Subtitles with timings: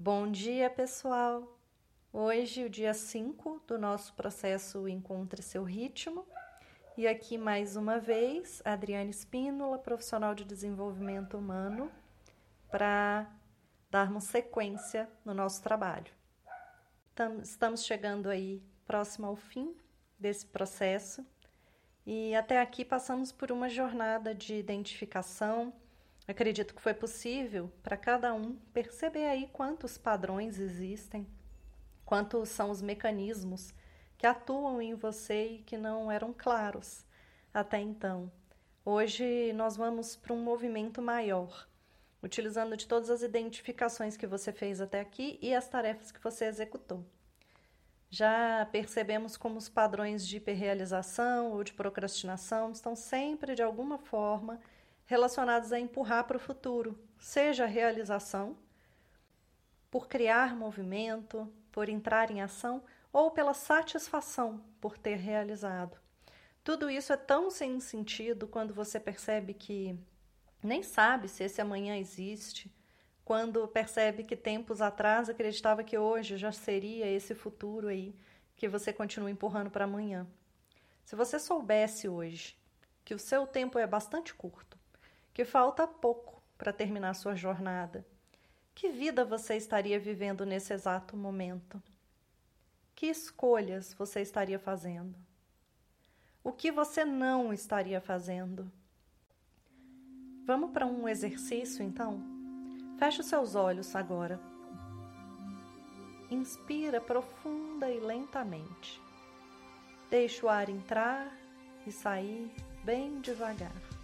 [0.00, 1.58] Bom dia, pessoal!
[2.12, 6.24] Hoje, o dia 5 do nosso processo Encontre Seu Ritmo.
[6.96, 11.90] E aqui, mais uma vez, Adriane Espínola, profissional de desenvolvimento humano,
[12.70, 13.28] para
[13.90, 16.12] darmos sequência no nosso trabalho.
[17.42, 19.74] Estamos chegando aí próximo ao fim
[20.16, 21.26] desse processo
[22.06, 25.72] e até aqui passamos por uma jornada de identificação.
[26.28, 31.26] Acredito que foi possível para cada um perceber aí quantos padrões existem,
[32.04, 33.74] quantos são os mecanismos
[34.16, 37.04] que atuam em você e que não eram claros
[37.52, 38.30] até então.
[38.84, 41.66] Hoje nós vamos para um movimento maior
[42.22, 46.46] utilizando de todas as identificações que você fez até aqui e as tarefas que você
[46.46, 47.04] executou.
[48.10, 54.58] Já percebemos como os padrões de hiperrealização ou de procrastinação estão sempre, de alguma forma,
[55.08, 58.58] relacionados a empurrar para o futuro, seja a realização,
[59.90, 65.96] por criar movimento, por entrar em ação ou pela satisfação por ter realizado.
[66.62, 69.98] Tudo isso é tão sem sentido quando você percebe que
[70.62, 72.70] nem sabe se esse amanhã existe,
[73.24, 78.14] quando percebe que tempos atrás acreditava que hoje já seria esse futuro aí
[78.54, 80.26] que você continua empurrando para amanhã.
[81.02, 82.58] Se você soubesse hoje
[83.06, 84.78] que o seu tempo é bastante curto,
[85.38, 88.04] que falta pouco para terminar sua jornada,
[88.74, 91.80] que vida você estaria vivendo nesse exato momento?
[92.92, 95.14] Que escolhas você estaria fazendo?
[96.42, 98.68] O que você não estaria fazendo?
[100.44, 102.20] Vamos para um exercício então?
[102.98, 104.40] Feche os seus olhos agora.
[106.32, 109.00] Inspira profunda e lentamente.
[110.10, 111.32] Deixe o ar entrar
[111.86, 112.50] e sair
[112.82, 113.97] bem devagar.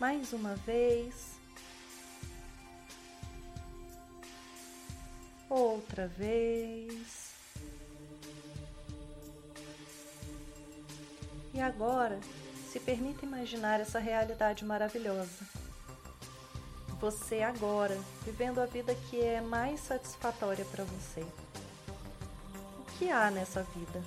[0.00, 1.38] Mais uma vez.
[5.46, 7.34] Outra vez.
[11.52, 12.18] E agora
[12.72, 15.46] se permita imaginar essa realidade maravilhosa.
[16.98, 21.20] Você agora, vivendo a vida que é mais satisfatória para você.
[22.78, 24.02] O que há nessa vida?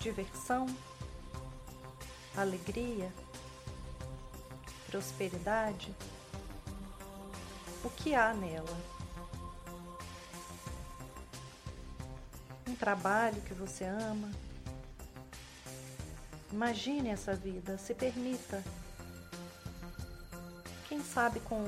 [0.00, 0.66] Diversão?
[2.36, 3.10] Alegria?
[4.90, 5.94] Prosperidade?
[7.84, 8.76] O que há nela?
[12.68, 14.28] Um trabalho que você ama?
[16.50, 18.64] Imagine essa vida, se permita.
[20.88, 21.62] Quem sabe com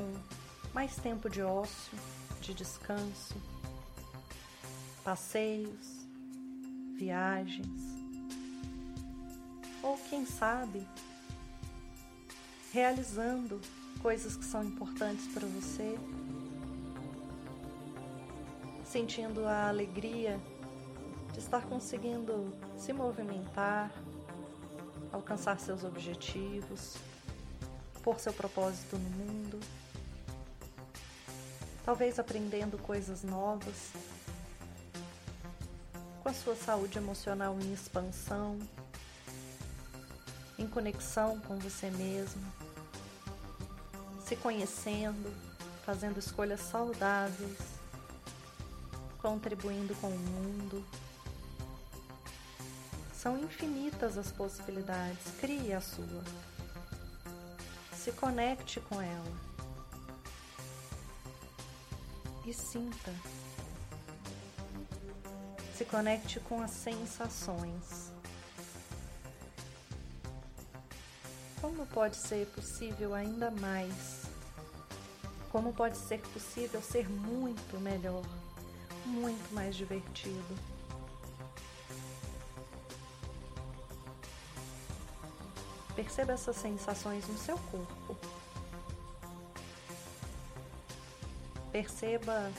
[0.74, 1.96] mais tempo de ócio,
[2.40, 3.36] de descanso,
[5.04, 6.08] passeios,
[6.98, 7.82] viagens.
[9.80, 10.84] Ou quem sabe
[12.72, 13.60] realizando
[14.00, 15.98] coisas que são importantes para você,
[18.84, 20.40] sentindo a alegria
[21.32, 23.92] de estar conseguindo se movimentar,
[25.12, 26.96] alcançar seus objetivos,
[28.02, 29.60] pôr seu propósito no mundo,
[31.84, 33.92] talvez aprendendo coisas novas,
[36.22, 38.58] com a sua saúde emocional em expansão,
[40.58, 42.42] em conexão com você mesmo,
[44.24, 45.32] se conhecendo,
[45.84, 47.58] fazendo escolhas saudáveis,
[49.20, 50.84] contribuindo com o mundo
[53.22, 55.30] são infinitas as possibilidades.
[55.38, 56.24] Crie a sua.
[57.94, 59.32] Se conecte com ela.
[62.44, 63.14] E sinta.
[65.76, 68.12] Se conecte com as sensações.
[71.74, 74.26] Como pode ser possível ainda mais?
[75.50, 78.22] Como pode ser possível ser muito melhor,
[79.06, 80.54] muito mais divertido?
[85.96, 88.18] Perceba essas sensações no seu corpo.
[91.72, 92.52] Perceba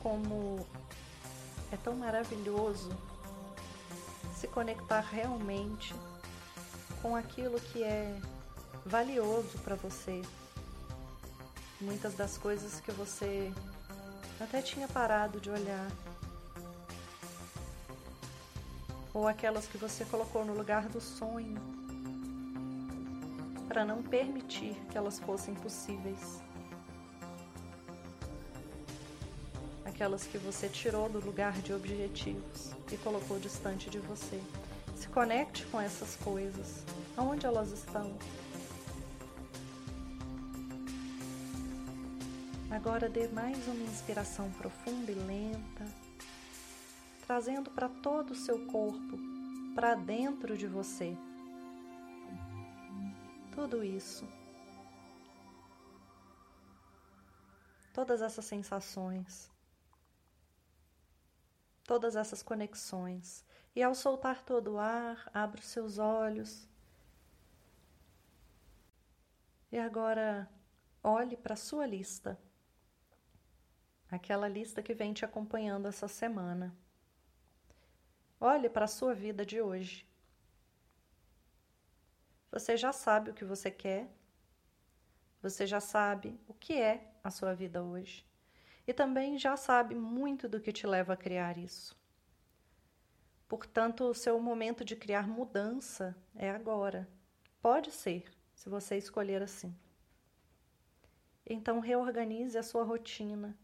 [0.00, 0.64] como
[1.72, 2.96] é tão maravilhoso
[4.36, 5.92] se conectar realmente
[7.04, 8.18] com aquilo que é
[8.86, 10.22] valioso para você.
[11.78, 13.52] Muitas das coisas que você
[14.40, 15.86] até tinha parado de olhar.
[19.12, 21.60] Ou aquelas que você colocou no lugar do sonho
[23.68, 26.40] para não permitir que elas fossem possíveis.
[29.84, 34.40] Aquelas que você tirou do lugar de objetivos e colocou distante de você.
[35.04, 36.82] Se conecte com essas coisas.
[37.14, 38.16] Aonde elas estão?
[42.70, 45.86] Agora dê mais uma inspiração profunda e lenta,
[47.26, 49.18] trazendo para todo o seu corpo,
[49.74, 51.14] para dentro de você.
[53.54, 54.26] Tudo isso.
[57.92, 59.50] Todas essas sensações.
[61.84, 63.44] Todas essas conexões.
[63.74, 66.68] E ao soltar todo o ar, abra os seus olhos.
[69.72, 70.48] E agora
[71.02, 72.38] olhe para a sua lista
[74.14, 76.74] aquela lista que vem te acompanhando essa semana.
[78.40, 80.06] Olhe para a sua vida de hoje.
[82.50, 84.08] Você já sabe o que você quer,
[85.42, 88.24] você já sabe o que é a sua vida hoje
[88.86, 91.96] e também já sabe muito do que te leva a criar isso.
[93.56, 97.08] Portanto, o seu momento de criar mudança é agora.
[97.60, 98.24] Pode ser,
[98.54, 99.74] se você escolher assim.
[101.46, 103.56] Então, reorganize a sua rotina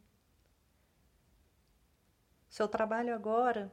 [2.50, 3.70] seu trabalho agora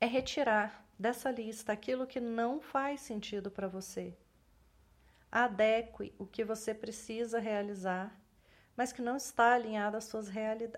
[0.00, 4.16] é retirar dessa lista aquilo que não faz sentido para você.
[5.30, 8.16] Adeque o que você precisa realizar,
[8.76, 10.28] mas que não está alinhado às suas,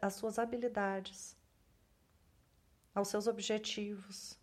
[0.01, 1.37] às suas habilidades,
[2.99, 4.39] aos seus objetivos.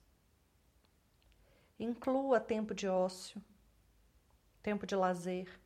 [1.80, 3.44] Inclua tempo de ócio,
[4.62, 5.60] tempo de lazer,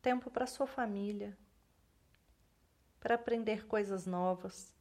[0.00, 1.36] tempo para sua família,
[3.00, 4.74] para aprender coisas novas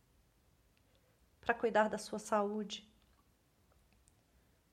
[1.44, 2.90] para cuidar da sua saúde.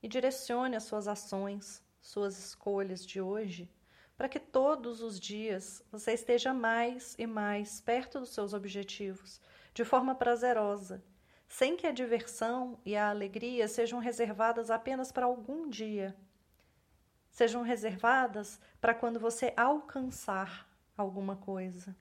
[0.02, 3.70] E direcione as suas ações, suas escolhas de hoje,
[4.16, 9.40] para que todos os dias você esteja mais e mais perto dos seus objetivos,
[9.74, 11.02] de forma prazerosa,
[11.50, 16.16] sem que a diversão e a alegria sejam reservadas apenas para algum dia.
[17.30, 20.66] Sejam reservadas para quando você alcançar
[20.96, 21.94] alguma coisa.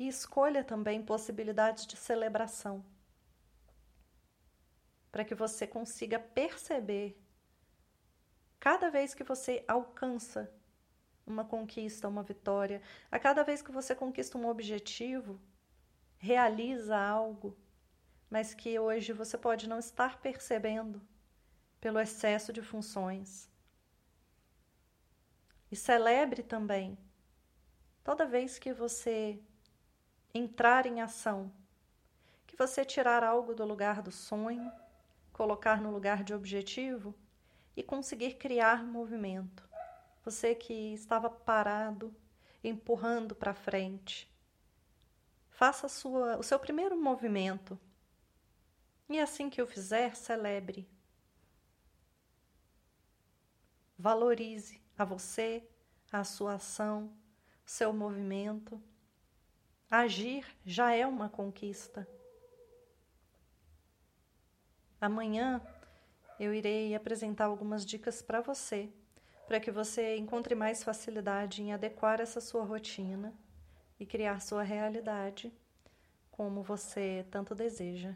[0.00, 2.82] e escolha também possibilidades de celebração,
[5.12, 7.22] para que você consiga perceber
[8.58, 10.50] cada vez que você alcança
[11.26, 15.40] uma conquista, uma vitória, a cada vez que você conquista um objetivo,
[16.18, 17.56] realiza algo,
[18.28, 21.00] mas que hoje você pode não estar percebendo
[21.80, 23.48] pelo excesso de funções.
[25.70, 26.98] E celebre também
[28.02, 29.40] toda vez que você
[30.34, 31.52] entrar em ação,
[32.46, 34.70] que você tirar algo do lugar do sonho,
[35.32, 37.14] colocar no lugar de objetivo
[37.76, 39.69] e conseguir criar movimento.
[40.22, 42.14] Você que estava parado,
[42.62, 44.30] empurrando para frente.
[45.48, 47.78] Faça sua, o seu primeiro movimento.
[49.08, 50.88] E assim que o fizer, celebre.
[53.98, 55.66] Valorize a você,
[56.12, 57.12] a sua ação,
[57.64, 58.80] seu movimento.
[59.90, 62.06] Agir já é uma conquista.
[65.00, 65.60] Amanhã
[66.38, 68.92] eu irei apresentar algumas dicas para você,
[69.50, 73.34] para que você encontre mais facilidade em adequar essa sua rotina
[73.98, 75.52] e criar sua realidade
[76.30, 78.14] como você tanto deseja.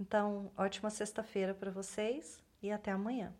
[0.00, 3.30] Então, ótima sexta-feira para vocês e até amanhã.